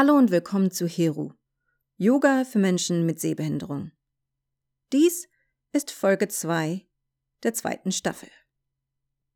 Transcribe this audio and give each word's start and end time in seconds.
Hallo 0.00 0.16
und 0.16 0.30
willkommen 0.30 0.70
zu 0.70 0.86
Heru, 0.86 1.32
Yoga 1.96 2.44
für 2.44 2.60
Menschen 2.60 3.04
mit 3.04 3.18
Sehbehinderung. 3.18 3.90
Dies 4.92 5.26
ist 5.72 5.90
Folge 5.90 6.28
2 6.28 6.86
der 7.42 7.52
zweiten 7.52 7.90
Staffel. 7.90 8.28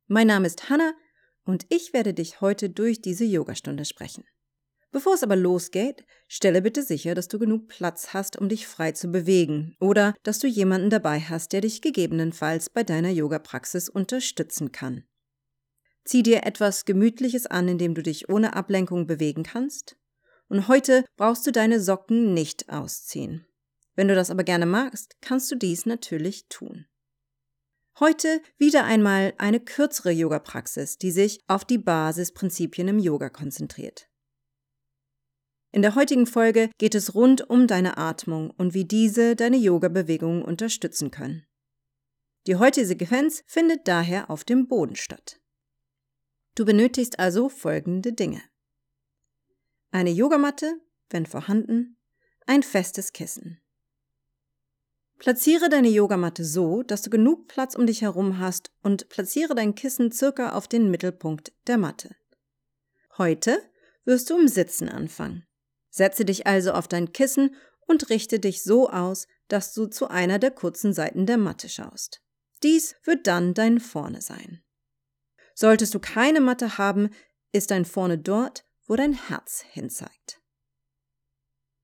Mein 0.06 0.28
Name 0.28 0.46
ist 0.46 0.70
Hanna 0.70 0.94
und 1.42 1.66
ich 1.68 1.92
werde 1.92 2.14
dich 2.14 2.40
heute 2.40 2.70
durch 2.70 3.02
diese 3.02 3.24
Yogastunde 3.24 3.84
sprechen. 3.84 4.22
Bevor 4.92 5.14
es 5.14 5.24
aber 5.24 5.34
losgeht, 5.34 6.04
stelle 6.28 6.62
bitte 6.62 6.84
sicher, 6.84 7.16
dass 7.16 7.26
du 7.26 7.40
genug 7.40 7.66
Platz 7.66 8.14
hast, 8.14 8.36
um 8.36 8.48
dich 8.48 8.68
frei 8.68 8.92
zu 8.92 9.08
bewegen 9.08 9.74
oder 9.80 10.14
dass 10.22 10.38
du 10.38 10.46
jemanden 10.46 10.90
dabei 10.90 11.18
hast, 11.18 11.52
der 11.52 11.62
dich 11.62 11.82
gegebenenfalls 11.82 12.70
bei 12.70 12.84
deiner 12.84 13.10
Yoga-Praxis 13.10 13.88
unterstützen 13.88 14.70
kann. 14.70 15.02
Zieh 16.04 16.22
dir 16.22 16.46
etwas 16.46 16.84
Gemütliches 16.84 17.46
an, 17.46 17.66
in 17.66 17.78
dem 17.78 17.96
du 17.96 18.02
dich 18.04 18.28
ohne 18.28 18.54
Ablenkung 18.54 19.08
bewegen 19.08 19.42
kannst. 19.42 19.96
Und 20.52 20.68
heute 20.68 21.06
brauchst 21.16 21.46
du 21.46 21.50
deine 21.50 21.80
Socken 21.80 22.34
nicht 22.34 22.68
ausziehen. 22.68 23.46
Wenn 23.94 24.08
du 24.08 24.14
das 24.14 24.28
aber 24.28 24.44
gerne 24.44 24.66
magst, 24.66 25.16
kannst 25.22 25.50
du 25.50 25.54
dies 25.54 25.86
natürlich 25.86 26.46
tun. 26.50 26.84
Heute 27.98 28.42
wieder 28.58 28.84
einmal 28.84 29.32
eine 29.38 29.60
kürzere 29.60 30.10
Yoga-Praxis, 30.10 30.98
die 30.98 31.10
sich 31.10 31.40
auf 31.46 31.64
die 31.64 31.78
Basisprinzipien 31.78 32.86
im 32.88 32.98
Yoga 32.98 33.30
konzentriert. 33.30 34.10
In 35.70 35.80
der 35.80 35.94
heutigen 35.94 36.26
Folge 36.26 36.68
geht 36.76 36.94
es 36.94 37.14
rund 37.14 37.48
um 37.48 37.66
deine 37.66 37.96
Atmung 37.96 38.50
und 38.50 38.74
wie 38.74 38.84
diese 38.84 39.34
deine 39.36 39.56
Yoga-Bewegungen 39.56 40.42
unterstützen 40.42 41.10
können. 41.10 41.46
Die 42.46 42.56
heutige 42.56 42.86
Sequenz 42.86 43.42
findet 43.46 43.88
daher 43.88 44.28
auf 44.28 44.44
dem 44.44 44.68
Boden 44.68 44.96
statt. 44.96 45.40
Du 46.54 46.66
benötigst 46.66 47.18
also 47.18 47.48
folgende 47.48 48.12
Dinge. 48.12 48.42
Eine 49.94 50.10
Yogamatte, 50.10 50.80
wenn 51.10 51.26
vorhanden, 51.26 51.98
ein 52.46 52.62
festes 52.62 53.12
Kissen. 53.12 53.60
Platziere 55.18 55.68
deine 55.68 55.90
Yogamatte 55.90 56.46
so, 56.46 56.82
dass 56.82 57.02
du 57.02 57.10
genug 57.10 57.46
Platz 57.46 57.74
um 57.74 57.86
dich 57.86 58.00
herum 58.00 58.38
hast 58.38 58.72
und 58.82 59.10
platziere 59.10 59.54
dein 59.54 59.74
Kissen 59.74 60.10
circa 60.10 60.54
auf 60.54 60.66
den 60.66 60.90
Mittelpunkt 60.90 61.52
der 61.66 61.76
Matte. 61.76 62.16
Heute 63.18 63.62
wirst 64.06 64.30
du 64.30 64.38
im 64.38 64.48
Sitzen 64.48 64.88
anfangen. 64.88 65.46
Setze 65.90 66.24
dich 66.24 66.46
also 66.46 66.72
auf 66.72 66.88
dein 66.88 67.12
Kissen 67.12 67.54
und 67.86 68.08
richte 68.08 68.40
dich 68.40 68.62
so 68.62 68.88
aus, 68.88 69.28
dass 69.48 69.74
du 69.74 69.86
zu 69.88 70.08
einer 70.08 70.38
der 70.38 70.52
kurzen 70.52 70.94
Seiten 70.94 71.26
der 71.26 71.36
Matte 71.36 71.68
schaust. 71.68 72.22
Dies 72.62 72.96
wird 73.04 73.26
dann 73.26 73.52
dein 73.52 73.78
Vorne 73.78 74.22
sein. 74.22 74.62
Solltest 75.54 75.92
du 75.92 76.00
keine 76.00 76.40
Matte 76.40 76.78
haben, 76.78 77.10
ist 77.52 77.70
dein 77.70 77.84
Vorne 77.84 78.16
dort, 78.16 78.64
wo 78.92 78.96
dein 78.96 79.14
Herz 79.14 79.64
hinzeigt. 79.72 80.42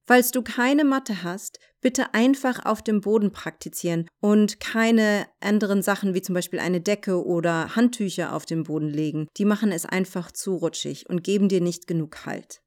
Falls 0.06 0.31
du 0.31 0.42
keine 0.42 0.84
Matte 0.84 1.23
hast, 1.23 1.59
bitte 1.81 2.12
einfach 2.12 2.67
auf 2.67 2.83
dem 2.83 3.01
Boden 3.01 3.33
praktizieren 3.33 4.06
und 4.20 4.61
keine 4.61 5.27
anderen 5.41 5.81
Sachen 5.81 6.12
wie 6.12 6.20
zum 6.20 6.34
Beispiel 6.34 6.59
eine 6.59 6.83
Decke 6.83 7.25
oder 7.25 7.75
Handtücher 7.75 8.34
auf 8.34 8.45
dem 8.45 8.64
Boden 8.64 8.91
legen. 8.91 9.27
Die 9.39 9.47
machen 9.47 9.73
es 9.73 9.86
einfach 9.86 10.33
zu 10.33 10.56
rutschig 10.56 11.09
und 11.09 11.25
geben 11.25 11.48
dir 11.48 11.62
nicht 11.62 11.86
genug 11.86 12.27
Halt. 12.27 12.61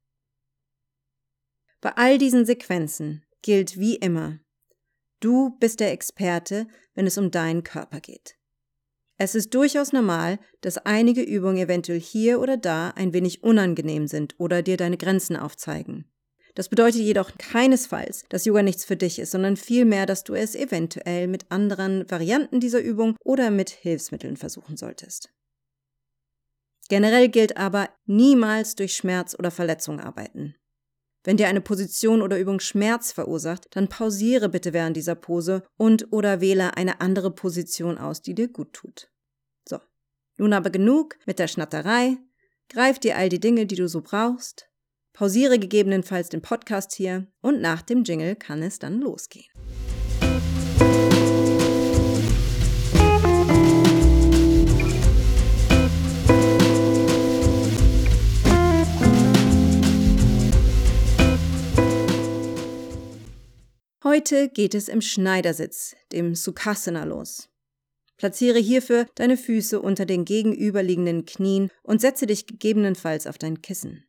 Bei 1.80 1.92
all 1.94 2.18
diesen 2.18 2.44
Sequenzen 2.44 3.24
gilt 3.42 3.78
wie 3.78 3.94
immer, 3.94 4.40
du 5.20 5.56
bist 5.60 5.78
der 5.78 5.92
Experte, 5.92 6.66
wenn 6.94 7.06
es 7.06 7.16
um 7.16 7.30
deinen 7.30 7.62
Körper 7.62 8.00
geht. 8.00 8.34
Es 9.18 9.34
ist 9.34 9.54
durchaus 9.54 9.92
normal, 9.92 10.38
dass 10.62 10.78
einige 10.78 11.22
Übungen 11.22 11.58
eventuell 11.58 12.00
hier 12.00 12.40
oder 12.40 12.56
da 12.56 12.90
ein 12.90 13.12
wenig 13.12 13.42
unangenehm 13.42 14.08
sind 14.08 14.34
oder 14.38 14.62
dir 14.62 14.76
deine 14.76 14.96
Grenzen 14.96 15.36
aufzeigen. 15.36 16.06
Das 16.54 16.68
bedeutet 16.68 17.00
jedoch 17.00 17.30
keinesfalls, 17.38 18.24
dass 18.28 18.44
Yoga 18.44 18.62
nichts 18.62 18.84
für 18.84 18.96
dich 18.96 19.18
ist, 19.18 19.30
sondern 19.30 19.56
vielmehr, 19.56 20.04
dass 20.04 20.24
du 20.24 20.34
es 20.34 20.54
eventuell 20.54 21.26
mit 21.26 21.50
anderen 21.50 22.10
Varianten 22.10 22.60
dieser 22.60 22.80
Übung 22.80 23.16
oder 23.24 23.50
mit 23.50 23.70
Hilfsmitteln 23.70 24.36
versuchen 24.36 24.76
solltest. 24.76 25.30
Generell 26.88 27.28
gilt 27.28 27.56
aber, 27.56 27.88
niemals 28.04 28.74
durch 28.74 28.94
Schmerz 28.94 29.34
oder 29.38 29.50
Verletzung 29.50 29.98
arbeiten. 29.98 30.56
Wenn 31.24 31.36
dir 31.36 31.48
eine 31.48 31.60
Position 31.60 32.20
oder 32.20 32.38
Übung 32.38 32.60
Schmerz 32.60 33.12
verursacht, 33.12 33.68
dann 33.70 33.88
pausiere 33.88 34.48
bitte 34.48 34.72
während 34.72 34.96
dieser 34.96 35.14
Pose 35.14 35.62
und 35.78 36.12
oder 36.12 36.40
wähle 36.40 36.76
eine 36.76 37.00
andere 37.00 37.30
Position 37.30 37.96
aus, 37.96 38.22
die 38.22 38.34
dir 38.34 38.48
gut 38.48 38.72
tut. 38.72 39.11
Nun 40.38 40.52
aber 40.52 40.70
genug 40.70 41.16
mit 41.26 41.38
der 41.38 41.48
Schnatterei. 41.48 42.16
Greif 42.68 42.98
dir 42.98 43.16
all 43.16 43.28
die 43.28 43.40
Dinge, 43.40 43.66
die 43.66 43.76
du 43.76 43.88
so 43.88 44.00
brauchst. 44.00 44.68
Pausiere 45.12 45.58
gegebenenfalls 45.58 46.30
den 46.30 46.40
Podcast 46.40 46.94
hier 46.94 47.26
und 47.42 47.60
nach 47.60 47.82
dem 47.82 48.02
Jingle 48.02 48.34
kann 48.34 48.62
es 48.62 48.78
dann 48.78 49.00
losgehen. 49.00 49.46
Heute 64.02 64.48
geht 64.48 64.74
es 64.74 64.88
im 64.88 65.00
Schneidersitz, 65.00 65.94
dem 66.10 66.34
Sukhasana, 66.34 67.04
los. 67.04 67.51
Platziere 68.22 68.60
hierfür 68.60 69.08
deine 69.16 69.36
Füße 69.36 69.82
unter 69.82 70.06
den 70.06 70.24
gegenüberliegenden 70.24 71.24
Knien 71.24 71.72
und 71.82 72.00
setze 72.00 72.24
dich 72.24 72.46
gegebenenfalls 72.46 73.26
auf 73.26 73.36
dein 73.36 73.62
Kissen. 73.62 74.04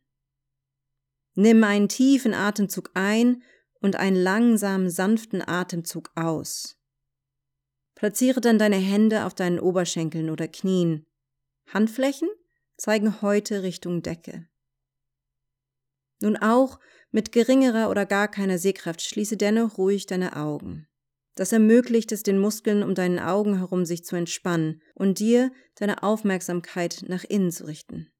Nimm 1.34 1.64
einen 1.64 1.88
tiefen 1.88 2.32
Atemzug 2.32 2.92
ein 2.94 3.42
und 3.80 3.96
einen 3.96 4.14
langsamen, 4.14 4.88
sanften 4.88 5.42
Atemzug 5.42 6.12
aus. 6.14 6.78
Platziere 7.96 8.40
dann 8.40 8.56
deine 8.56 8.76
Hände 8.76 9.26
auf 9.26 9.34
deinen 9.34 9.58
Oberschenkeln 9.58 10.30
oder 10.30 10.46
Knien. 10.46 11.04
Handflächen 11.66 12.28
zeigen 12.76 13.20
heute 13.20 13.64
Richtung 13.64 14.02
Decke. 14.02 14.46
Nun 16.20 16.36
auch 16.36 16.78
mit 17.10 17.32
geringerer 17.32 17.90
oder 17.90 18.06
gar 18.06 18.28
keiner 18.28 18.58
Sehkraft 18.58 19.02
schließe 19.02 19.36
dennoch 19.36 19.76
ruhig 19.76 20.06
deine 20.06 20.36
Augen. 20.36 20.86
Das 21.34 21.52
ermöglicht 21.52 22.12
es 22.12 22.22
den 22.22 22.38
Muskeln 22.38 22.82
um 22.82 22.94
deinen 22.94 23.18
Augen 23.18 23.58
herum 23.58 23.84
sich 23.84 24.04
zu 24.04 24.16
entspannen 24.16 24.82
und 24.94 25.18
dir 25.18 25.50
deine 25.74 26.02
Aufmerksamkeit 26.02 27.04
nach 27.08 27.24
innen 27.24 27.50
zu 27.50 27.66
richten. 27.66 28.10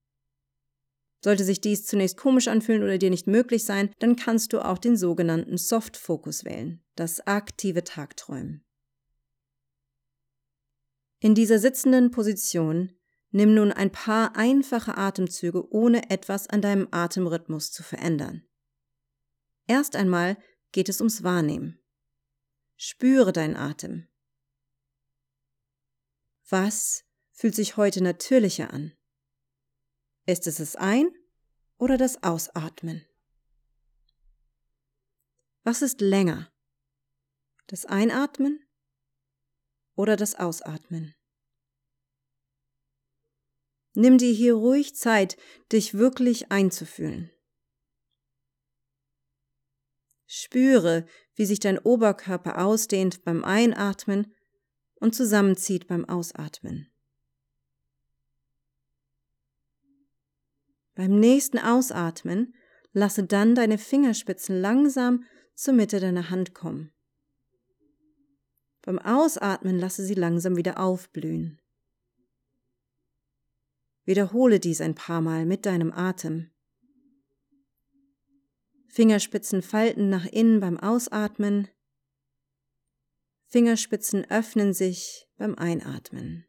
Sollte 1.22 1.44
sich 1.44 1.60
dies 1.60 1.86
zunächst 1.86 2.16
komisch 2.16 2.48
anfühlen 2.48 2.82
oder 2.82 2.98
dir 2.98 3.10
nicht 3.10 3.26
möglich 3.26 3.64
sein, 3.64 3.90
dann 3.98 4.16
kannst 4.16 4.52
du 4.52 4.64
auch 4.64 4.78
den 4.78 4.96
sogenannten 4.96 5.56
Soft 5.56 5.96
Focus 5.96 6.44
wählen, 6.44 6.82
das 6.96 7.26
aktive 7.26 7.84
Tagträumen. 7.84 8.64
In 11.20 11.34
dieser 11.34 11.58
sitzenden 11.58 12.10
Position 12.10 12.92
Nimm 13.36 13.52
nun 13.52 13.72
ein 13.72 13.90
paar 13.90 14.36
einfache 14.36 14.96
Atemzüge, 14.96 15.68
ohne 15.72 16.08
etwas 16.08 16.46
an 16.46 16.62
deinem 16.62 16.86
Atemrhythmus 16.92 17.72
zu 17.72 17.82
verändern. 17.82 18.44
Erst 19.66 19.96
einmal 19.96 20.36
geht 20.70 20.88
es 20.88 21.00
ums 21.00 21.24
Wahrnehmen. 21.24 21.83
Spüre 22.86 23.32
deinen 23.32 23.56
Atem. 23.56 24.08
Was 26.50 27.06
fühlt 27.30 27.54
sich 27.54 27.78
heute 27.78 28.02
natürlicher 28.02 28.74
an? 28.74 28.92
Ist 30.26 30.46
es 30.46 30.56
das 30.56 30.76
Ein- 30.76 31.10
oder 31.78 31.96
das 31.96 32.22
Ausatmen? 32.22 33.02
Was 35.62 35.80
ist 35.80 36.02
länger? 36.02 36.52
Das 37.68 37.86
Einatmen 37.86 38.62
oder 39.94 40.16
das 40.16 40.34
Ausatmen? 40.34 41.14
Nimm 43.94 44.18
dir 44.18 44.34
hier 44.34 44.56
ruhig 44.56 44.94
Zeit, 44.94 45.38
dich 45.72 45.94
wirklich 45.94 46.52
einzufühlen. 46.52 47.30
Spüre, 50.26 51.06
wie 51.34 51.46
sich 51.46 51.60
dein 51.60 51.78
Oberkörper 51.78 52.64
ausdehnt 52.64 53.24
beim 53.24 53.44
Einatmen 53.44 54.32
und 54.96 55.14
zusammenzieht 55.14 55.86
beim 55.86 56.04
Ausatmen. 56.04 56.88
Beim 60.94 61.18
nächsten 61.18 61.58
Ausatmen 61.58 62.54
lasse 62.92 63.24
dann 63.24 63.54
deine 63.54 63.78
Fingerspitzen 63.78 64.60
langsam 64.60 65.24
zur 65.54 65.74
Mitte 65.74 65.98
deiner 65.98 66.30
Hand 66.30 66.54
kommen. 66.54 66.92
Beim 68.82 68.98
Ausatmen 68.98 69.78
lasse 69.78 70.04
sie 70.04 70.14
langsam 70.14 70.56
wieder 70.56 70.78
aufblühen. 70.78 71.60
Wiederhole 74.04 74.60
dies 74.60 74.80
ein 74.80 74.94
paar 74.94 75.22
Mal 75.22 75.46
mit 75.46 75.66
deinem 75.66 75.90
Atem. 75.90 76.50
Fingerspitzen 78.94 79.60
falten 79.62 80.08
nach 80.08 80.24
innen 80.24 80.60
beim 80.60 80.78
Ausatmen. 80.78 81.66
Fingerspitzen 83.48 84.24
öffnen 84.30 84.72
sich 84.72 85.26
beim 85.36 85.56
Einatmen. 85.56 86.46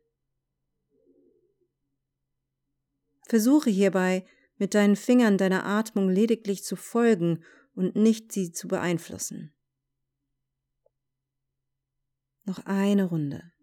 Versuche 3.27 3.71
hierbei 3.71 4.27
mit 4.57 4.75
deinen 4.75 4.95
Fingern 4.95 5.39
deiner 5.39 5.65
Atmung 5.65 6.07
lediglich 6.07 6.63
zu 6.63 6.75
folgen 6.75 7.43
und 7.73 7.95
nicht 7.95 8.31
sie 8.31 8.51
zu 8.51 8.67
beeinflussen. 8.67 9.51
Noch 12.43 12.63
eine 12.67 13.05
Runde. 13.05 13.53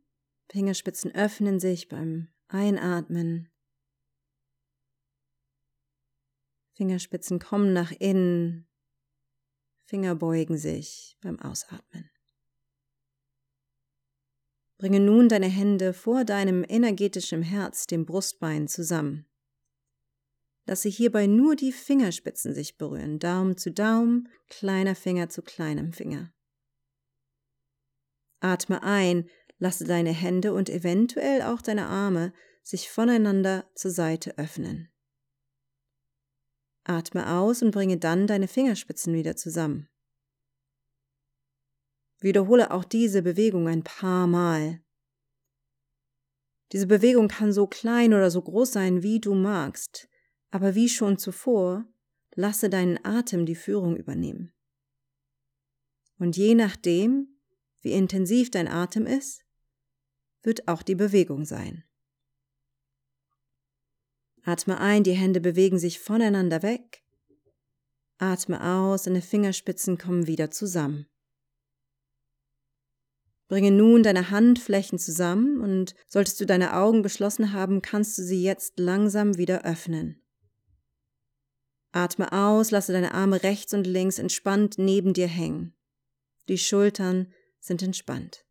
Fingerspitzen 0.50 1.14
öffnen 1.14 1.60
sich 1.60 1.86
beim 1.86 2.32
Einatmen. 2.48 3.48
Fingerspitzen 6.72 7.38
kommen 7.38 7.72
nach 7.72 7.92
innen. 7.92 8.66
Finger 9.92 10.14
beugen 10.14 10.56
sich 10.56 11.18
beim 11.20 11.38
Ausatmen. 11.38 12.08
Bringe 14.78 15.00
nun 15.00 15.28
deine 15.28 15.48
Hände 15.48 15.92
vor 15.92 16.24
deinem 16.24 16.64
energetischen 16.66 17.42
Herz, 17.42 17.86
dem 17.86 18.06
Brustbein, 18.06 18.68
zusammen. 18.68 19.26
Lasse 20.64 20.88
hierbei 20.88 21.26
nur 21.26 21.56
die 21.56 21.72
Fingerspitzen 21.72 22.54
sich 22.54 22.78
berühren, 22.78 23.18
Daumen 23.18 23.58
zu 23.58 23.70
Daumen, 23.70 24.30
kleiner 24.48 24.94
Finger 24.94 25.28
zu 25.28 25.42
kleinem 25.42 25.92
Finger. 25.92 26.32
Atme 28.40 28.82
ein, 28.82 29.28
lasse 29.58 29.84
deine 29.84 30.12
Hände 30.12 30.54
und 30.54 30.70
eventuell 30.70 31.42
auch 31.42 31.60
deine 31.60 31.84
Arme 31.84 32.32
sich 32.62 32.88
voneinander 32.88 33.70
zur 33.74 33.90
Seite 33.90 34.38
öffnen. 34.38 34.88
Atme 36.84 37.28
aus 37.30 37.62
und 37.62 37.70
bringe 37.70 37.98
dann 37.98 38.26
deine 38.26 38.48
Fingerspitzen 38.48 39.14
wieder 39.14 39.36
zusammen. 39.36 39.88
Wiederhole 42.20 42.70
auch 42.70 42.84
diese 42.84 43.22
Bewegung 43.22 43.68
ein 43.68 43.82
paar 43.82 44.26
Mal. 44.26 44.82
Diese 46.72 46.86
Bewegung 46.86 47.28
kann 47.28 47.52
so 47.52 47.66
klein 47.66 48.14
oder 48.14 48.30
so 48.30 48.40
groß 48.40 48.72
sein, 48.72 49.02
wie 49.02 49.20
du 49.20 49.34
magst, 49.34 50.08
aber 50.50 50.74
wie 50.74 50.88
schon 50.88 51.18
zuvor, 51.18 51.84
lasse 52.34 52.70
deinen 52.70 53.04
Atem 53.04 53.44
die 53.44 53.54
Führung 53.54 53.96
übernehmen. 53.96 54.52
Und 56.18 56.36
je 56.36 56.54
nachdem, 56.54 57.40
wie 57.80 57.92
intensiv 57.92 58.50
dein 58.50 58.68
Atem 58.68 59.06
ist, 59.06 59.44
wird 60.42 60.68
auch 60.68 60.82
die 60.82 60.94
Bewegung 60.94 61.44
sein. 61.44 61.84
Atme 64.44 64.78
ein, 64.80 65.04
die 65.04 65.12
Hände 65.12 65.40
bewegen 65.40 65.78
sich 65.78 66.00
voneinander 66.00 66.62
weg. 66.62 67.02
Atme 68.18 68.62
aus, 68.64 69.04
deine 69.04 69.22
Fingerspitzen 69.22 69.98
kommen 69.98 70.26
wieder 70.26 70.50
zusammen. 70.50 71.06
Bringe 73.48 73.70
nun 73.70 74.02
deine 74.02 74.30
Handflächen 74.30 74.98
zusammen 74.98 75.60
und 75.60 75.94
solltest 76.08 76.40
du 76.40 76.46
deine 76.46 76.74
Augen 76.74 77.02
geschlossen 77.02 77.52
haben, 77.52 77.82
kannst 77.82 78.16
du 78.16 78.22
sie 78.22 78.42
jetzt 78.42 78.78
langsam 78.78 79.36
wieder 79.36 79.64
öffnen. 79.64 80.22
Atme 81.92 82.32
aus, 82.32 82.70
lasse 82.70 82.92
deine 82.92 83.12
Arme 83.12 83.42
rechts 83.42 83.74
und 83.74 83.86
links 83.86 84.18
entspannt 84.18 84.76
neben 84.78 85.12
dir 85.12 85.26
hängen. 85.26 85.74
Die 86.48 86.56
Schultern 86.56 87.30
sind 87.60 87.82
entspannt. 87.82 88.46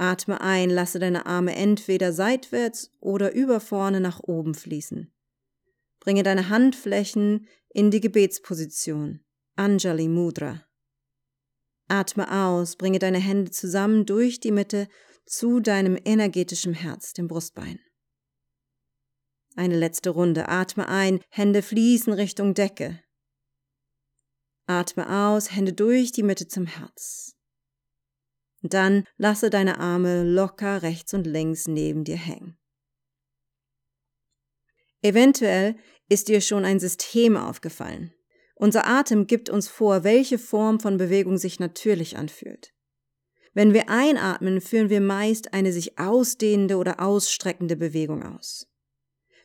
Atme 0.00 0.40
ein, 0.40 0.70
lasse 0.70 0.98
deine 0.98 1.26
Arme 1.26 1.54
entweder 1.54 2.14
seitwärts 2.14 2.90
oder 3.00 3.34
über 3.34 3.60
vorne 3.60 4.00
nach 4.00 4.20
oben 4.20 4.54
fließen. 4.54 5.12
Bringe 6.00 6.22
deine 6.22 6.48
Handflächen 6.48 7.46
in 7.68 7.90
die 7.90 8.00
Gebetsposition, 8.00 9.20
Anjali 9.56 10.08
Mudra. 10.08 10.64
Atme 11.88 12.32
aus, 12.32 12.76
bringe 12.76 12.98
deine 12.98 13.18
Hände 13.18 13.50
zusammen 13.50 14.06
durch 14.06 14.40
die 14.40 14.52
Mitte 14.52 14.88
zu 15.26 15.60
deinem 15.60 15.98
energetischen 16.02 16.72
Herz, 16.72 17.12
dem 17.12 17.28
Brustbein. 17.28 17.78
Eine 19.54 19.76
letzte 19.76 20.08
Runde. 20.08 20.48
Atme 20.48 20.88
ein, 20.88 21.20
Hände 21.28 21.60
fließen 21.60 22.14
Richtung 22.14 22.54
Decke. 22.54 23.02
Atme 24.66 25.28
aus, 25.28 25.54
Hände 25.54 25.74
durch 25.74 26.10
die 26.10 26.22
Mitte 26.22 26.48
zum 26.48 26.64
Herz. 26.64 27.36
Dann 28.62 29.04
lasse 29.16 29.50
deine 29.50 29.78
Arme 29.78 30.22
locker 30.22 30.82
rechts 30.82 31.14
und 31.14 31.26
links 31.26 31.66
neben 31.66 32.04
dir 32.04 32.16
hängen. 32.16 32.58
Eventuell 35.02 35.76
ist 36.08 36.28
dir 36.28 36.40
schon 36.40 36.64
ein 36.64 36.78
System 36.78 37.36
aufgefallen. 37.36 38.12
Unser 38.54 38.86
Atem 38.86 39.26
gibt 39.26 39.48
uns 39.48 39.68
vor, 39.68 40.04
welche 40.04 40.38
Form 40.38 40.80
von 40.80 40.98
Bewegung 40.98 41.38
sich 41.38 41.60
natürlich 41.60 42.18
anfühlt. 42.18 42.74
Wenn 43.54 43.72
wir 43.72 43.88
einatmen, 43.88 44.60
führen 44.60 44.90
wir 44.90 45.00
meist 45.00 45.54
eine 45.54 45.72
sich 45.72 45.98
ausdehnende 45.98 46.76
oder 46.76 47.00
ausstreckende 47.00 47.76
Bewegung 47.76 48.22
aus. 48.22 48.68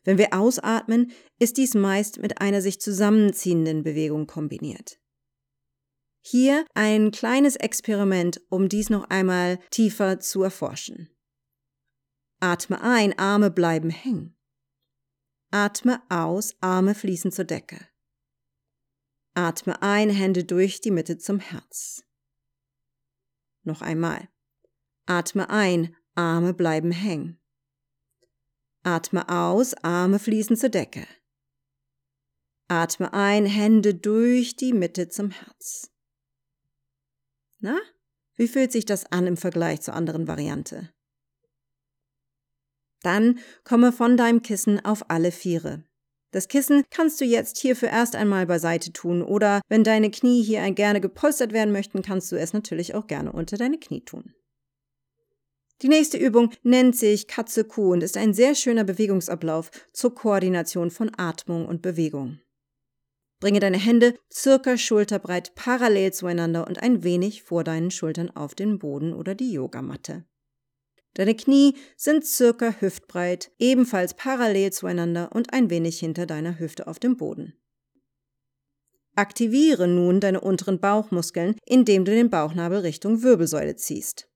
Wenn 0.04 0.18
wir 0.18 0.34
ausatmen, 0.34 1.12
ist 1.40 1.58
dies 1.58 1.74
meist 1.74 2.20
mit 2.20 2.42
einer 2.42 2.62
sich 2.62 2.80
zusammenziehenden 2.80 3.84
Bewegung 3.84 4.28
kombiniert. 4.28 5.00
Hier 6.28 6.66
ein 6.74 7.12
kleines 7.12 7.56
Experiment, 7.56 8.42
um 8.50 8.68
dies 8.68 8.90
noch 8.90 9.04
einmal 9.12 9.60
tiefer 9.70 10.20
zu 10.20 10.42
erforschen. 10.42 11.16
Atme 12.40 12.82
ein, 12.82 13.16
Arme 13.20 13.52
bleiben 13.52 13.92
hängen. 13.92 14.36
Atme 15.52 16.02
aus, 16.10 16.56
Arme 16.62 16.96
fließen 16.96 17.32
zur 17.32 17.46
Decke. 17.46 17.78
Atme 19.36 19.80
ein, 19.84 20.10
Hände 20.10 20.46
durch 20.46 20.82
die 20.82 20.90
Mitte 20.90 21.20
zum 21.20 21.40
Herz. 21.40 22.04
Noch 23.62 23.84
einmal. 23.84 24.28
Atme 25.06 25.52
ein, 25.52 25.96
Arme 26.16 26.56
bleiben 26.56 26.92
hängen. 26.92 27.40
Atme 28.82 29.30
aus, 29.30 29.76
Arme 29.84 30.18
fließen 30.18 30.58
zur 30.58 30.70
Decke. 30.70 31.06
Atme 32.68 33.14
ein, 33.14 33.46
Hände 33.46 33.94
durch 33.94 34.56
die 34.56 34.74
Mitte 34.74 35.08
zum 35.08 35.30
Herz. 35.30 35.92
Na, 37.66 37.80
wie 38.36 38.48
fühlt 38.48 38.72
sich 38.72 38.86
das 38.86 39.12
an 39.12 39.26
im 39.26 39.38
Vergleich 39.38 39.82
zur 39.82 39.96
anderen 39.96 40.28
Variante? 40.28 40.92
Dann 43.02 43.40
komme 43.64 43.92
von 43.92 44.18
deinem 44.18 44.44
Kissen 44.44 44.86
auf 44.86 45.10
alle 45.10 45.32
Viere. 45.32 45.84
Das 46.30 46.48
Kissen 46.48 46.84
kannst 46.92 47.20
du 47.20 47.26
jetzt 47.26 47.58
hierfür 47.58 47.90
erst 47.90 48.16
einmal 48.16 48.46
beiseite 48.46 48.94
tun 48.94 49.24
oder 49.24 49.62
wenn 49.68 49.84
deine 49.84 50.12
Knie 50.12 50.44
hier 50.44 50.70
gerne 50.74 51.02
gepolstert 51.02 51.54
werden 51.54 51.72
möchten, 51.72 52.04
kannst 52.04 52.32
du 52.32 52.36
es 52.36 52.54
natürlich 52.54 52.94
auch 52.94 53.08
gerne 53.08 53.32
unter 53.32 53.58
deine 53.58 53.80
Knie 53.80 54.06
tun. 54.06 54.36
Die 55.82 55.88
nächste 55.88 56.20
Übung 56.20 56.52
nennt 56.62 56.96
sich 56.96 57.28
Katze 57.28 57.64
Kuh 57.64 57.94
und 57.94 58.04
ist 58.04 58.16
ein 58.16 58.36
sehr 58.36 58.54
schöner 58.54 58.84
Bewegungsablauf 58.84 59.72
zur 59.92 60.14
Koordination 60.14 60.92
von 60.92 61.12
Atmung 61.18 61.66
und 61.66 61.82
Bewegung. 61.82 62.42
Bringe 63.46 63.60
deine 63.60 63.78
Hände 63.78 64.18
circa 64.34 64.76
schulterbreit 64.76 65.54
parallel 65.54 66.12
zueinander 66.12 66.66
und 66.66 66.82
ein 66.82 67.04
wenig 67.04 67.44
vor 67.44 67.64
deinen 67.64 67.92
Schultern 67.92 68.32
auf 68.32 68.56
den 68.56 68.80
Boden 68.80 69.14
oder 69.14 69.36
die 69.36 69.52
Yogamatte. 69.52 70.26
Deine 71.14 71.36
Knie 71.36 71.76
sind 71.96 72.26
circa 72.26 72.74
hüftbreit, 72.80 73.52
ebenfalls 73.60 74.16
parallel 74.16 74.74
zueinander 74.74 75.30
und 75.32 75.54
ein 75.54 75.70
wenig 75.70 76.00
hinter 76.00 76.26
deiner 76.26 76.58
Hüfte 76.58 76.88
auf 76.88 76.98
dem 76.98 77.18
Boden. 77.18 77.54
Aktiviere 79.14 79.88
nun 79.88 80.20
deine 80.20 80.42
unteren 80.42 80.80
Bauchmuskeln, 80.80 81.56
indem 81.68 82.04
du 82.04 82.14
den 82.14 82.32
Bauchnabel 82.32 82.80
Richtung 82.80 83.22
Wirbelsäule 83.22 83.76
ziehst. 83.76 84.28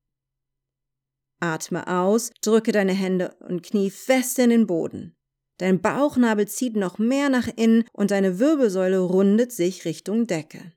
Atme 1.40 1.88
aus, 1.88 2.30
drücke 2.44 2.72
deine 2.72 2.94
Hände 2.94 3.36
und 3.40 3.64
Knie 3.64 3.90
fest 3.90 4.38
in 4.38 4.52
den 4.52 4.68
Boden. 4.68 5.16
Dein 5.60 5.82
Bauchnabel 5.82 6.48
zieht 6.48 6.76
noch 6.76 6.98
mehr 7.00 7.30
nach 7.30 7.48
innen 7.56 7.84
und 7.92 8.12
deine 8.12 8.40
Wirbelsäule 8.40 9.00
rundet 9.00 9.52
sich 9.52 9.86
Richtung 9.86 10.26
Decke. 10.26 10.72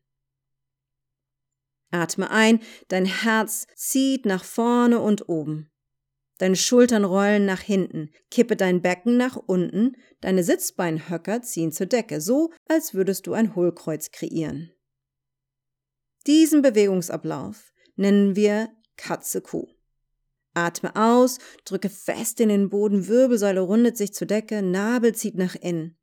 Atme 1.92 2.30
ein, 2.30 2.60
dein 2.88 3.04
Herz 3.04 3.66
zieht 3.76 4.26
nach 4.26 4.44
vorne 4.44 5.00
und 5.00 5.28
oben. 5.28 5.70
Deine 6.38 6.56
Schultern 6.56 7.04
rollen 7.04 7.46
nach 7.46 7.60
hinten, 7.60 8.10
kippe 8.30 8.56
dein 8.56 8.82
Becken 8.82 9.16
nach 9.16 9.36
unten, 9.36 9.92
deine 10.20 10.42
Sitzbeinhöcker 10.42 11.42
ziehen 11.42 11.70
zur 11.70 11.86
Decke, 11.86 12.20
so 12.20 12.50
als 12.66 12.94
würdest 12.94 13.28
du 13.28 13.34
ein 13.34 13.54
Hohlkreuz 13.54 14.10
kreieren. 14.10 14.72
Diesen 16.26 16.60
Bewegungsablauf 16.60 17.72
nennen 17.94 18.34
wir 18.34 18.70
Katze-Kuh. 18.96 19.68
Atme 20.54 20.94
aus, 20.96 21.38
drücke 21.64 21.88
fest 21.88 22.40
in 22.40 22.48
den 22.48 22.68
Boden, 22.68 23.08
Wirbelsäule 23.08 23.60
rundet 23.60 23.96
sich 23.96 24.12
zur 24.12 24.26
Decke, 24.26 24.62
Nabel 24.62 25.14
zieht 25.14 25.36
nach 25.36 25.54
innen. 25.54 25.96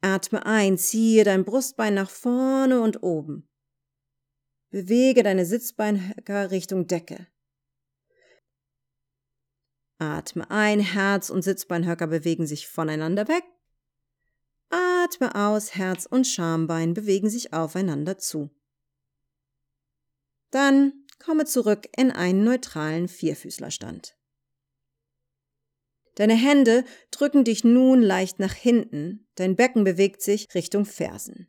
Atme 0.00 0.46
ein, 0.46 0.78
ziehe 0.78 1.24
dein 1.24 1.44
Brustbein 1.44 1.94
nach 1.94 2.10
vorne 2.10 2.80
und 2.80 3.02
oben. 3.02 3.48
Bewege 4.70 5.22
deine 5.22 5.44
Sitzbeinhöcker 5.44 6.50
Richtung 6.50 6.86
Decke. 6.86 7.26
Atme 9.98 10.50
ein, 10.50 10.80
Herz 10.80 11.28
und 11.28 11.42
Sitzbeinhöcker 11.42 12.06
bewegen 12.06 12.46
sich 12.46 12.68
voneinander 12.68 13.28
weg. 13.28 13.44
Atme 14.70 15.34
aus, 15.34 15.74
Herz 15.74 16.06
und 16.06 16.26
Schambein 16.26 16.94
bewegen 16.94 17.28
sich 17.28 17.52
aufeinander 17.52 18.16
zu. 18.16 18.50
Dann 20.50 20.99
komme 21.20 21.44
zurück 21.44 21.88
in 21.96 22.10
einen 22.10 22.42
neutralen 22.42 23.06
Vierfüßlerstand. 23.06 24.16
Deine 26.16 26.34
Hände 26.34 26.84
drücken 27.10 27.44
dich 27.44 27.62
nun 27.62 28.02
leicht 28.02 28.40
nach 28.40 28.54
hinten, 28.54 29.26
dein 29.36 29.56
Becken 29.56 29.84
bewegt 29.84 30.22
sich 30.22 30.48
Richtung 30.54 30.84
Fersen. 30.84 31.48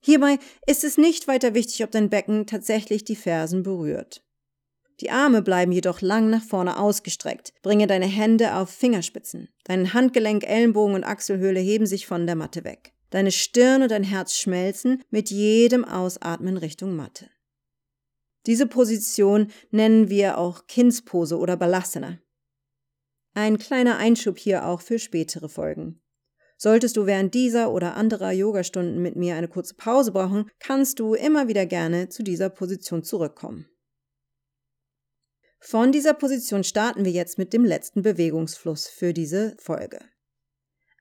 Hierbei 0.00 0.38
ist 0.66 0.82
es 0.82 0.98
nicht 0.98 1.28
weiter 1.28 1.54
wichtig, 1.54 1.84
ob 1.84 1.90
dein 1.90 2.10
Becken 2.10 2.46
tatsächlich 2.46 3.04
die 3.04 3.16
Fersen 3.16 3.62
berührt. 3.62 4.24
Die 5.00 5.10
Arme 5.10 5.40
bleiben 5.40 5.72
jedoch 5.72 6.02
lang 6.02 6.28
nach 6.28 6.42
vorne 6.42 6.78
ausgestreckt. 6.78 7.54
Bringe 7.62 7.86
deine 7.86 8.06
Hände 8.06 8.54
auf 8.54 8.70
Fingerspitzen. 8.70 9.48
Dein 9.64 9.94
Handgelenk, 9.94 10.44
Ellenbogen 10.44 10.94
und 10.94 11.04
Achselhöhle 11.04 11.60
heben 11.60 11.86
sich 11.86 12.06
von 12.06 12.26
der 12.26 12.36
Matte 12.36 12.64
weg. 12.64 12.92
Deine 13.08 13.32
Stirn 13.32 13.82
und 13.82 13.90
dein 13.90 14.04
Herz 14.04 14.36
schmelzen 14.36 15.02
mit 15.10 15.30
jedem 15.30 15.84
Ausatmen 15.84 16.58
Richtung 16.58 16.96
Matte. 16.96 17.30
Diese 18.46 18.66
Position 18.66 19.50
nennen 19.70 20.08
wir 20.08 20.38
auch 20.38 20.66
Kindspose 20.66 21.38
oder 21.38 21.56
Balasana. 21.56 22.18
Ein 23.34 23.58
kleiner 23.58 23.98
Einschub 23.98 24.38
hier 24.38 24.66
auch 24.66 24.80
für 24.80 24.98
spätere 24.98 25.48
Folgen. 25.48 26.00
Solltest 26.56 26.96
du 26.96 27.06
während 27.06 27.32
dieser 27.32 27.72
oder 27.72 27.96
anderer 27.96 28.32
Yogastunden 28.32 29.00
mit 29.00 29.16
mir 29.16 29.36
eine 29.36 29.48
kurze 29.48 29.74
Pause 29.74 30.12
brauchen, 30.12 30.50
kannst 30.58 30.98
du 31.00 31.14
immer 31.14 31.48
wieder 31.48 31.64
gerne 31.64 32.08
zu 32.10 32.22
dieser 32.22 32.50
Position 32.50 33.02
zurückkommen. 33.02 33.66
Von 35.58 35.92
dieser 35.92 36.14
Position 36.14 36.64
starten 36.64 37.04
wir 37.04 37.12
jetzt 37.12 37.38
mit 37.38 37.52
dem 37.52 37.64
letzten 37.64 38.02
Bewegungsfluss 38.02 38.88
für 38.88 39.12
diese 39.12 39.56
Folge. 39.58 40.00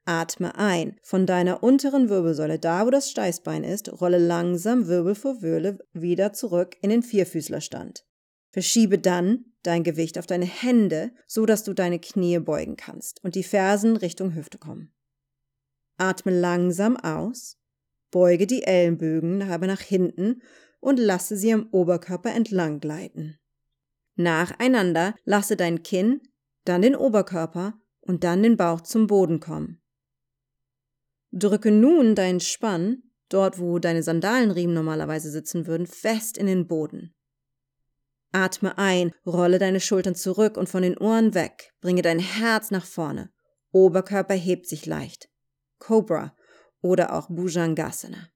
Atme 0.06 0.56
ein. 0.56 0.98
Von 1.04 1.26
deiner 1.26 1.62
unteren 1.62 2.10
Wirbelsäule, 2.10 2.58
da 2.58 2.86
wo 2.86 2.90
das 2.90 3.12
Steißbein 3.12 3.64
ist, 3.64 4.02
rolle 4.02 4.18
langsam 4.18 4.88
Wirbel 4.88 5.16
vor 5.16 5.42
Wirbel 5.42 5.80
wieder 5.94 6.34
zurück 6.34 6.78
in 6.82 6.90
den 6.90 7.04
Vierfüßlerstand. 7.04 8.06
Verschiebe 8.52 8.98
dann 8.98 9.46
dein 9.64 9.84
Gewicht 9.84 10.18
auf 10.18 10.26
deine 10.26 10.46
Hände, 10.46 11.12
so 11.28 11.46
dass 11.46 11.64
du 11.64 11.74
deine 11.74 12.00
Knie 12.00 12.40
beugen 12.40 12.76
kannst 12.76 13.24
und 13.24 13.36
die 13.36 13.44
Fersen 13.44 13.98
Richtung 13.98 14.34
Hüfte 14.34 14.58
kommen. 14.58 14.92
Atme 15.98 16.32
langsam 16.32 16.98
aus, 16.98 17.58
beuge 18.10 18.48
die 18.48 18.64
Ellenbögen 18.64 19.44
aber 19.44 19.68
nach 19.68 19.82
hinten 19.82 20.42
und 20.80 20.98
lasse 20.98 21.36
sie 21.36 21.54
am 21.54 21.68
Oberkörper 21.72 22.34
entlang 22.34 22.80
gleiten. 22.80 23.38
Nacheinander 24.16 25.14
lasse 25.26 25.56
dein 25.56 25.84
Kinn, 25.84 26.22
dann 26.66 26.82
den 26.82 26.96
Oberkörper 26.96 27.80
und 28.02 28.24
dann 28.24 28.44
den 28.44 28.58
Bauch 28.58 28.82
zum 28.82 29.08
Boden 29.08 29.40
kommen. 29.40 29.82
Drücke 31.32 31.72
nun 31.72 32.16
deinen 32.16 32.40
Spann, 32.40 33.04
dort 33.30 33.60
wo 33.60 33.80
deine 33.80 34.04
Sandalenriemen 34.04 34.74
normalerweise 34.74 35.30
sitzen 35.30 35.68
würden, 35.68 35.86
fest 35.88 36.38
in 36.38 36.48
den 36.48 36.68
Boden. 36.68 37.14
Atme 38.32 38.78
ein, 38.78 39.14
rolle 39.26 39.58
deine 39.60 39.80
Schultern 39.80 40.16
zurück 40.16 40.58
und 40.58 40.70
von 40.70 40.84
den 40.84 40.98
Ohren 40.98 41.34
weg, 41.34 41.74
bringe 41.82 42.02
dein 42.02 42.20
Herz 42.20 42.72
nach 42.72 42.86
vorne. 42.86 43.32
Oberkörper 43.72 44.36
hebt 44.36 44.68
sich 44.68 44.86
leicht. 44.86 45.30
Cobra 45.80 46.36
oder 46.82 47.14
auch 47.14 47.28
Bhujangasana. 47.30 48.30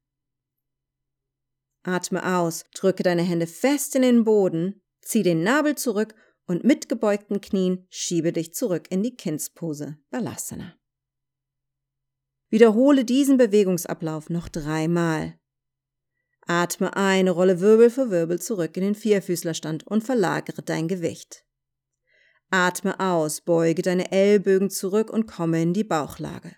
Atme 1.84 2.38
aus, 2.38 2.66
drücke 2.74 3.04
deine 3.04 3.24
Hände 3.24 3.48
fest 3.48 3.96
in 3.96 4.04
den 4.04 4.24
Boden, 4.24 4.82
zieh 5.02 5.22
den 5.22 5.44
Nabel 5.44 5.76
zurück 5.76 6.16
und 6.46 6.64
mit 6.64 6.90
gebeugten 6.90 7.42
Knien 7.42 7.86
schiebe 7.90 8.32
dich 8.32 8.54
zurück 8.54 8.88
in 8.90 9.04
die 9.04 9.16
Kindspose 9.16 9.98
Balasana. 10.10 10.76
Wiederhole 12.54 13.04
diesen 13.04 13.38
Bewegungsablauf 13.38 14.30
noch 14.30 14.48
dreimal. 14.48 15.40
Atme 16.46 16.96
ein, 16.96 17.28
rolle 17.28 17.62
Wirbel 17.62 17.90
für 17.90 18.12
Wirbel 18.12 18.40
zurück 18.40 18.78
in 18.78 18.84
den 18.84 18.94
Vierfüßlerstand 18.94 19.88
und 19.88 20.04
verlagere 20.04 20.62
dein 20.62 20.88
Gewicht. 20.88 21.48
Atme 22.52 23.00
aus, 23.00 23.42
beuge 23.42 23.82
deine 23.82 24.12
Ellbögen 24.12 24.70
zurück 24.70 25.10
und 25.10 25.26
komme 25.26 25.64
in 25.64 25.74
die 25.74 25.84
Bauchlage. 25.84 26.56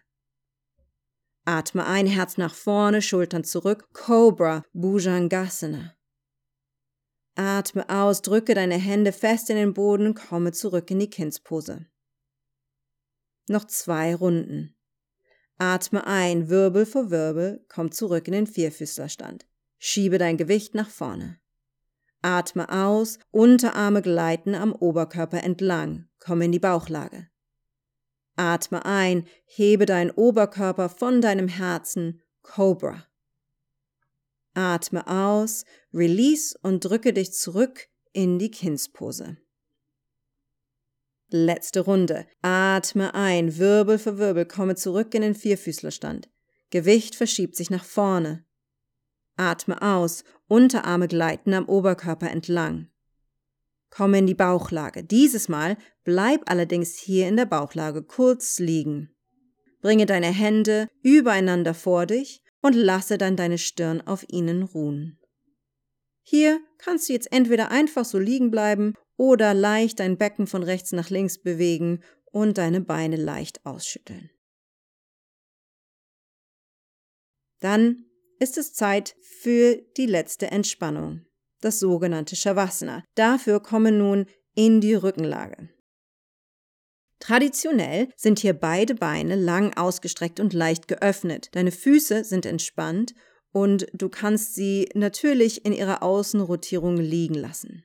Atme 1.45 1.85
ein, 1.85 2.07
Herz 2.07 2.37
nach 2.37 2.55
vorne, 2.55 3.01
Schultern 3.01 3.45
zurück, 3.45 3.87
Cobra, 3.93 4.65
Bhujangasana. 4.73 5.95
Atme 7.35 7.87
aus, 7.87 8.21
drücke 8.21 8.53
deine 8.53 8.75
Hände 8.75 9.13
fest 9.13 9.49
in 9.49 9.55
den 9.55 9.73
Boden, 9.73 10.07
und 10.07 10.15
komme 10.15 10.51
zurück 10.51 10.91
in 10.91 10.99
die 10.99 11.09
Kindspose. 11.09 11.85
Noch 13.47 13.63
zwei 13.63 14.13
Runden. 14.13 14.74
Atme 15.57 16.05
ein, 16.05 16.49
Wirbel 16.49 16.85
vor 16.85 17.11
Wirbel, 17.11 17.65
komm 17.69 17.91
zurück 17.91 18.27
in 18.27 18.33
den 18.33 18.47
Vierfüßlerstand. 18.47 19.45
Schiebe 19.77 20.17
dein 20.17 20.37
Gewicht 20.37 20.75
nach 20.75 20.89
vorne. 20.89 21.39
Atme 22.21 22.69
aus, 22.69 23.19
Unterarme 23.31 24.01
gleiten 24.01 24.55
am 24.55 24.73
Oberkörper 24.73 25.43
entlang, 25.43 26.07
komm 26.19 26.41
in 26.41 26.51
die 26.51 26.59
Bauchlage. 26.59 27.29
Atme 28.35 28.83
ein, 28.83 29.27
hebe 29.45 29.85
deinen 29.85 30.11
Oberkörper 30.11 30.89
von 30.89 31.21
deinem 31.21 31.47
Herzen, 31.47 32.21
Cobra. 32.41 33.05
Atme 34.55 35.07
aus, 35.07 35.65
release 35.93 36.57
und 36.61 36.83
drücke 36.83 37.13
dich 37.13 37.33
zurück 37.33 37.87
in 38.11 38.39
die 38.39 38.51
Kindspose. 38.51 39.37
Letzte 41.29 41.81
Runde. 41.81 42.27
Atme 42.41 43.13
ein, 43.13 43.57
Wirbel 43.57 43.97
für 43.97 44.17
Wirbel, 44.17 44.45
komme 44.45 44.75
zurück 44.75 45.13
in 45.15 45.21
den 45.21 45.35
Vierfüßlerstand. 45.35 46.29
Gewicht 46.69 47.15
verschiebt 47.15 47.55
sich 47.55 47.69
nach 47.69 47.83
vorne. 47.83 48.45
Atme 49.37 49.81
aus, 49.81 50.23
Unterarme 50.47 51.07
gleiten 51.07 51.53
am 51.53 51.67
Oberkörper 51.67 52.29
entlang. 52.29 52.89
Komme 53.89 54.19
in 54.19 54.27
die 54.27 54.35
Bauchlage. 54.35 55.03
Dieses 55.03 55.47
Mal 55.47 55.77
bleib 56.03 56.49
allerdings 56.49 56.95
hier 56.95 57.27
in 57.27 57.37
der 57.37 57.45
Bauchlage 57.45 58.03
kurz 58.03 58.59
liegen. 58.59 59.09
Bringe 59.81 60.05
deine 60.05 60.27
Hände 60.27 60.87
übereinander 61.01 61.73
vor 61.73 62.05
dich 62.05 62.41
und 62.61 62.73
lasse 62.73 63.17
dann 63.17 63.35
deine 63.35 63.57
Stirn 63.57 64.01
auf 64.01 64.25
ihnen 64.27 64.63
ruhen. 64.63 65.19
Hier 66.23 66.59
kannst 66.77 67.07
du 67.07 67.13
jetzt 67.13 67.31
entweder 67.31 67.71
einfach 67.71 68.03
so 68.03 68.17
liegen 68.17 68.51
bleiben 68.51 68.95
oder 69.17 69.53
leicht 69.53 69.99
dein 69.99 70.17
Becken 70.17 70.47
von 70.47 70.63
rechts 70.63 70.91
nach 70.91 71.09
links 71.09 71.37
bewegen 71.37 72.01
und 72.31 72.57
deine 72.57 72.81
Beine 72.81 73.15
leicht 73.15 73.65
ausschütteln. 73.65 74.29
Dann 77.59 78.05
ist 78.39 78.57
es 78.57 78.73
Zeit 78.73 79.15
für 79.21 79.77
die 79.97 80.05
letzte 80.05 80.47
Entspannung, 80.47 81.25
das 81.61 81.79
sogenannte 81.79 82.35
Shavasana. 82.35 83.03
Dafür 83.15 83.61
komme 83.61 83.91
nun 83.91 84.25
in 84.53 84.81
die 84.81 84.93
Rückenlage. 84.93 85.69
Traditionell 87.19 88.09
sind 88.17 88.39
hier 88.39 88.53
beide 88.53 88.93
Beine 88.93 89.35
lang 89.35 89.75
ausgestreckt 89.75 90.39
und 90.39 90.53
leicht 90.53 90.87
geöffnet. 90.87 91.49
Deine 91.53 91.71
Füße 91.71 92.23
sind 92.23 92.45
entspannt 92.45 93.15
und 93.51 93.87
du 93.93 94.09
kannst 94.09 94.53
sie 94.53 94.89
natürlich 94.93 95.65
in 95.65 95.71
ihrer 95.71 96.03
Außenrotierung 96.03 96.97
liegen 96.97 97.35
lassen. 97.35 97.84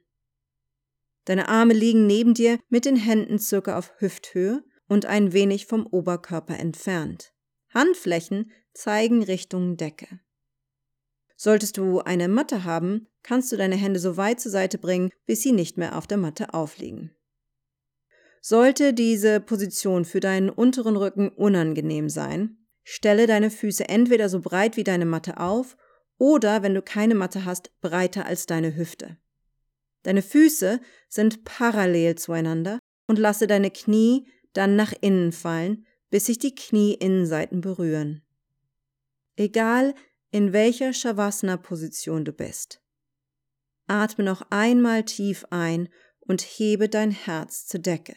Deine 1.24 1.48
Arme 1.48 1.74
liegen 1.74 2.06
neben 2.06 2.34
dir 2.34 2.58
mit 2.68 2.84
den 2.84 2.96
Händen 2.96 3.38
circa 3.38 3.78
auf 3.78 3.92
Hüfthöhe 3.98 4.64
und 4.88 5.06
ein 5.06 5.32
wenig 5.32 5.66
vom 5.66 5.86
Oberkörper 5.86 6.58
entfernt. 6.58 7.32
Handflächen 7.72 8.50
zeigen 8.72 9.22
Richtung 9.22 9.76
Decke. 9.76 10.20
Solltest 11.36 11.76
du 11.76 12.00
eine 12.00 12.28
Matte 12.28 12.64
haben, 12.64 13.06
kannst 13.22 13.52
du 13.52 13.56
deine 13.56 13.76
Hände 13.76 13.98
so 13.98 14.16
weit 14.16 14.40
zur 14.40 14.50
Seite 14.50 14.78
bringen, 14.78 15.10
bis 15.26 15.42
sie 15.42 15.52
nicht 15.52 15.78
mehr 15.78 15.96
auf 15.96 16.06
der 16.06 16.18
Matte 16.18 16.52
aufliegen. 16.52 17.12
Sollte 18.42 18.94
diese 18.94 19.40
Position 19.40 20.04
für 20.04 20.20
deinen 20.20 20.50
unteren 20.50 20.96
Rücken 20.96 21.28
unangenehm 21.28 22.08
sein, 22.08 22.58
stelle 22.82 23.26
deine 23.26 23.50
Füße 23.50 23.88
entweder 23.88 24.28
so 24.28 24.40
breit 24.40 24.76
wie 24.76 24.84
deine 24.84 25.06
Matte 25.06 25.38
auf 25.38 25.76
oder, 26.18 26.62
wenn 26.62 26.74
du 26.74 26.82
keine 26.82 27.14
Matte 27.14 27.44
hast, 27.44 27.70
breiter 27.80 28.26
als 28.26 28.46
deine 28.46 28.76
Hüfte. 28.76 29.16
Deine 30.02 30.22
Füße 30.22 30.80
sind 31.08 31.44
parallel 31.44 32.16
zueinander 32.16 32.78
und 33.06 33.18
lasse 33.18 33.46
deine 33.46 33.70
Knie 33.70 34.26
dann 34.52 34.76
nach 34.76 34.92
innen 35.00 35.32
fallen, 35.32 35.86
bis 36.10 36.26
sich 36.26 36.38
die 36.38 36.54
Knieinnenseiten 36.54 37.60
berühren. 37.60 38.22
Egal 39.36 39.94
in 40.30 40.52
welcher 40.52 40.92
Shavasana-Position 40.92 42.24
du 42.24 42.32
bist. 42.32 42.80
Atme 43.86 44.24
noch 44.24 44.42
einmal 44.50 45.04
tief 45.04 45.44
ein 45.50 45.88
und 46.20 46.42
hebe 46.42 46.88
dein 46.88 47.10
Herz 47.10 47.66
zur 47.66 47.80
Decke. 47.80 48.16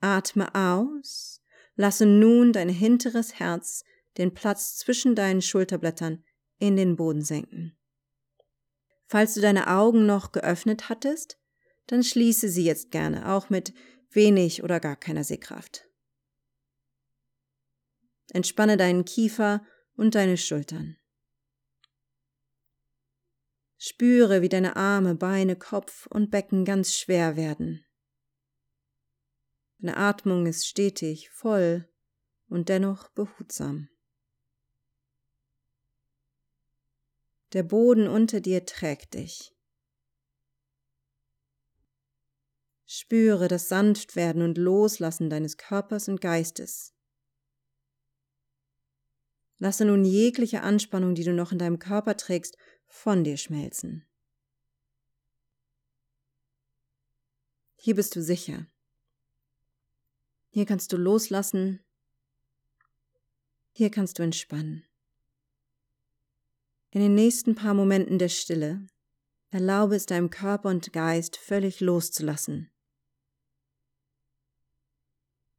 Atme 0.00 0.54
aus, 0.54 1.40
lasse 1.74 2.06
nun 2.06 2.52
dein 2.52 2.68
hinteres 2.68 3.38
Herz 3.38 3.84
den 4.18 4.34
Platz 4.34 4.76
zwischen 4.76 5.14
deinen 5.14 5.42
Schulterblättern 5.42 6.24
in 6.58 6.76
den 6.76 6.96
Boden 6.96 7.22
senken. 7.22 7.76
Falls 9.12 9.34
du 9.34 9.42
deine 9.42 9.66
Augen 9.66 10.06
noch 10.06 10.32
geöffnet 10.32 10.88
hattest, 10.88 11.38
dann 11.86 12.02
schließe 12.02 12.48
sie 12.48 12.64
jetzt 12.64 12.90
gerne, 12.90 13.30
auch 13.30 13.50
mit 13.50 13.74
wenig 14.08 14.62
oder 14.62 14.80
gar 14.80 14.96
keiner 14.96 15.22
Sehkraft. 15.22 15.86
Entspanne 18.30 18.78
deinen 18.78 19.04
Kiefer 19.04 19.66
und 19.96 20.14
deine 20.14 20.38
Schultern. 20.38 20.96
Spüre, 23.76 24.40
wie 24.40 24.48
deine 24.48 24.76
Arme, 24.76 25.14
Beine, 25.14 25.56
Kopf 25.56 26.06
und 26.06 26.30
Becken 26.30 26.64
ganz 26.64 26.94
schwer 26.94 27.36
werden. 27.36 27.84
Deine 29.80 29.98
Atmung 29.98 30.46
ist 30.46 30.66
stetig, 30.66 31.28
voll 31.28 31.86
und 32.48 32.70
dennoch 32.70 33.10
behutsam. 33.10 33.90
Der 37.52 37.62
Boden 37.62 38.08
unter 38.08 38.40
dir 38.40 38.64
trägt 38.64 39.14
dich. 39.14 39.54
Spüre 42.86 43.48
das 43.48 43.68
Sanftwerden 43.68 44.42
und 44.42 44.56
Loslassen 44.58 45.28
deines 45.28 45.56
Körpers 45.56 46.08
und 46.08 46.20
Geistes. 46.20 46.94
Lasse 49.58 49.84
nun 49.84 50.04
jegliche 50.04 50.62
Anspannung, 50.62 51.14
die 51.14 51.24
du 51.24 51.32
noch 51.32 51.52
in 51.52 51.58
deinem 51.58 51.78
Körper 51.78 52.16
trägst, 52.16 52.56
von 52.86 53.22
dir 53.22 53.36
schmelzen. 53.36 54.06
Hier 57.76 57.94
bist 57.94 58.14
du 58.16 58.22
sicher. 58.22 58.66
Hier 60.50 60.66
kannst 60.66 60.92
du 60.92 60.96
loslassen. 60.96 61.80
Hier 63.72 63.90
kannst 63.90 64.18
du 64.18 64.22
entspannen. 64.22 64.84
In 66.94 67.00
den 67.00 67.14
nächsten 67.14 67.54
paar 67.54 67.72
Momenten 67.72 68.18
der 68.18 68.28
Stille 68.28 68.86
erlaube 69.48 69.96
es 69.96 70.04
deinem 70.04 70.28
Körper 70.28 70.68
und 70.68 70.92
Geist 70.92 71.38
völlig 71.38 71.80
loszulassen. 71.80 72.70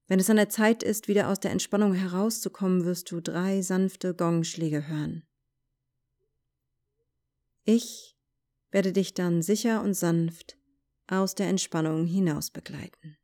Wenn 0.08 0.20
es 0.20 0.30
an 0.30 0.36
der 0.36 0.50
Zeit 0.50 0.84
ist, 0.84 1.08
wieder 1.08 1.30
aus 1.30 1.40
der 1.40 1.50
Entspannung 1.50 1.96
herauszukommen, 1.96 2.86
wirst 2.86 3.10
du 3.10 3.20
drei 3.20 3.63
sanfte 3.63 4.13
Gongschläge 4.13 4.88
hören. 4.88 5.24
Ich 7.63 8.16
werde 8.70 8.94
dich 8.94 9.16
dann 9.16 9.42
sicher 9.42 9.82
und 9.82 9.96
sanft 9.96 10.60
aus 11.08 11.34
der 11.34 11.48
Entspannung 11.48 12.06
hinaus 12.06 12.52
begleiten. 12.52 13.18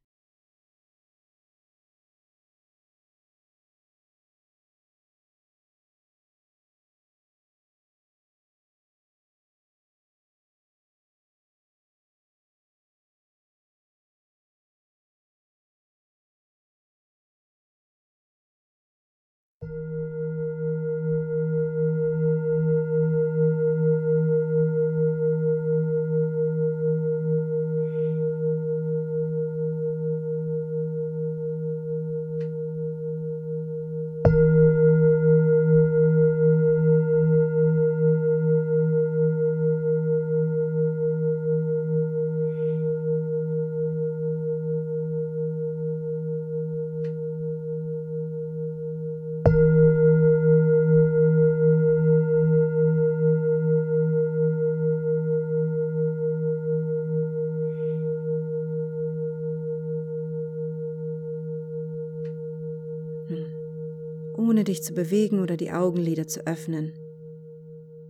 Ohne 64.59 64.65
dich 64.65 64.83
zu 64.83 64.93
bewegen 64.93 65.39
oder 65.39 65.55
die 65.55 65.71
Augenlider 65.71 66.27
zu 66.27 66.45
öffnen. 66.45 66.91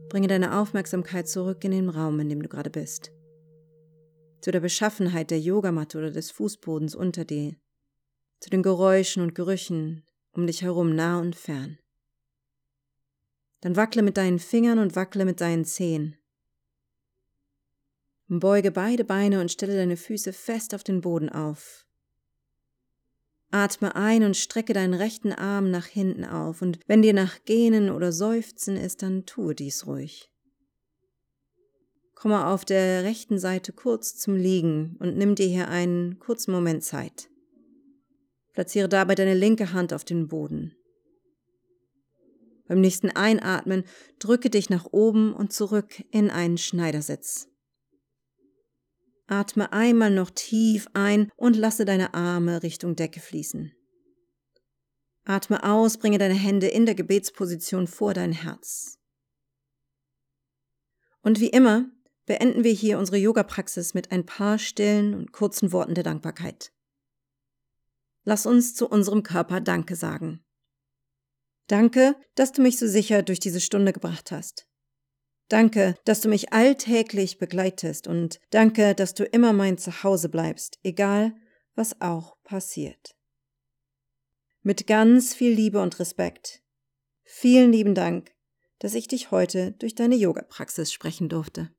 Bringe 0.09 0.27
deine 0.27 0.57
Aufmerksamkeit 0.57 1.27
zurück 1.27 1.63
in 1.63 1.69
den 1.69 1.89
Raum, 1.89 2.19
in 2.19 2.27
dem 2.27 2.41
du 2.41 2.49
gerade 2.49 2.71
bist. 2.71 3.11
Zu 4.41 4.49
der 4.49 4.59
Beschaffenheit 4.59 5.29
der 5.29 5.39
Yogamatte 5.39 5.99
oder 5.99 6.09
des 6.09 6.31
Fußbodens 6.31 6.95
unter 6.95 7.23
dir. 7.23 7.55
Zu 8.39 8.49
den 8.49 8.63
Geräuschen 8.63 9.21
und 9.21 9.35
Gerüchen 9.35 10.03
um 10.31 10.47
dich 10.47 10.63
herum 10.63 10.95
nah 10.95 11.19
und 11.19 11.35
fern. 11.35 11.77
Dann 13.61 13.75
wackle 13.75 14.01
mit 14.01 14.17
deinen 14.17 14.39
Fingern 14.39 14.79
und 14.79 14.95
wackle 14.95 15.25
mit 15.25 15.41
deinen 15.41 15.65
Zehen. 15.65 16.17
beuge 18.27 18.71
beide 18.71 19.03
Beine 19.03 19.39
und 19.39 19.51
stelle 19.51 19.75
deine 19.75 19.97
Füße 19.97 20.33
fest 20.33 20.73
auf 20.73 20.83
den 20.83 21.01
Boden 21.01 21.29
auf. 21.29 21.85
Atme 23.51 23.95
ein 23.95 24.23
und 24.23 24.37
strecke 24.37 24.73
deinen 24.73 24.93
rechten 24.93 25.31
Arm 25.31 25.71
nach 25.71 25.85
hinten 25.85 26.23
auf, 26.23 26.61
und 26.61 26.79
wenn 26.87 27.01
dir 27.01 27.13
nach 27.13 27.43
Gähnen 27.45 27.89
oder 27.89 28.11
Seufzen 28.11 28.77
ist, 28.77 29.01
dann 29.01 29.25
tue 29.25 29.55
dies 29.55 29.87
ruhig. 29.87 30.31
Komme 32.13 32.47
auf 32.47 32.65
der 32.65 33.03
rechten 33.03 33.39
Seite 33.39 33.71
kurz 33.71 34.17
zum 34.17 34.35
Liegen 34.35 34.97
und 34.99 35.17
nimm 35.17 35.35
dir 35.35 35.47
hier 35.47 35.69
einen 35.69 36.19
kurzen 36.19 36.51
Moment 36.51 36.83
Zeit. 36.83 37.29
Platziere 38.53 38.89
dabei 38.89 39.15
deine 39.15 39.35
linke 39.35 39.73
Hand 39.73 39.93
auf 39.93 40.03
den 40.03 40.27
Boden. 40.27 40.75
Beim 42.67 42.81
nächsten 42.81 43.09
Einatmen 43.09 43.83
drücke 44.19 44.51
dich 44.51 44.69
nach 44.69 44.85
oben 44.91 45.33
und 45.33 45.51
zurück 45.51 46.03
in 46.11 46.29
einen 46.29 46.59
Schneidersitz. 46.59 47.48
Atme 49.29 49.71
einmal 49.73 50.11
noch 50.11 50.31
tief 50.31 50.87
ein 50.93 51.31
und 51.35 51.55
lasse 51.55 51.85
deine 51.85 52.13
Arme 52.13 52.63
Richtung 52.63 52.95
Decke 52.95 53.19
fließen. 53.19 53.71
Atme 55.25 55.63
aus, 55.63 55.97
bringe 55.97 56.17
deine 56.17 56.33
Hände 56.33 56.67
in 56.67 56.85
der 56.85 56.95
Gebetsposition 56.95 57.85
vor 57.85 58.15
dein 58.15 58.31
Herz. 58.31 58.97
Und 61.21 61.39
wie 61.39 61.49
immer 61.49 61.85
beenden 62.25 62.63
wir 62.63 62.71
hier 62.71 62.97
unsere 62.97 63.17
Yoga-Praxis 63.17 63.93
mit 63.93 64.11
ein 64.11 64.25
paar 64.25 64.57
stillen 64.57 65.13
und 65.13 65.31
kurzen 65.31 65.71
Worten 65.71 65.93
der 65.93 66.03
Dankbarkeit. 66.03 66.71
Lass 68.23 68.45
uns 68.45 68.73
zu 68.73 68.87
unserem 68.87 69.23
Körper 69.23 69.61
Danke 69.61 69.95
sagen. 69.95 70.43
Danke, 71.67 72.15
dass 72.35 72.51
du 72.51 72.61
mich 72.61 72.79
so 72.79 72.87
sicher 72.87 73.21
durch 73.21 73.39
diese 73.39 73.61
Stunde 73.61 73.93
gebracht 73.93 74.31
hast. 74.31 74.68
Danke, 75.49 75.95
dass 76.05 76.21
du 76.21 76.29
mich 76.29 76.53
alltäglich 76.53 77.39
begleitest 77.39 78.07
und 78.07 78.39
danke, 78.51 78.93
dass 78.93 79.15
du 79.15 79.25
immer 79.25 79.51
mein 79.51 79.79
Zuhause 79.79 80.29
bleibst, 80.29 80.79
egal 80.83 81.33
was 81.73 81.99
auch 82.01 82.37
passiert. 82.43 83.15
Mit 84.61 84.85
ganz 84.85 85.33
viel 85.33 85.51
Liebe 85.51 85.81
und 85.81 85.99
Respekt. 85.99 86.61
Vielen 87.23 87.71
lieben 87.71 87.95
Dank, 87.95 88.31
dass 88.77 88.93
ich 88.93 89.07
dich 89.07 89.31
heute 89.31 89.71
durch 89.73 89.95
deine 89.95 90.15
Yoga-Praxis 90.15 90.93
sprechen 90.93 91.29
durfte. 91.29 91.67